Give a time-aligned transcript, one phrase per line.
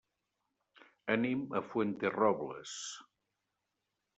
[1.15, 2.75] Anem a Fuenterrobles.